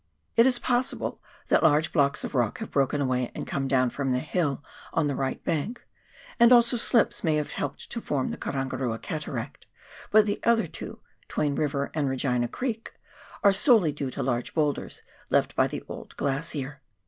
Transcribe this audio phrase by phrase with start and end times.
[0.35, 4.11] It is possible that large blocks of rock have broken away and come down from
[4.11, 5.85] the hill on the right bank,
[6.39, 9.67] and also slips may have helped to form Karangarua Cataract,
[10.09, 12.93] but the other two— Twain River and Regina Creek—
[13.43, 16.81] are solely due to large boulders left by the old glacier.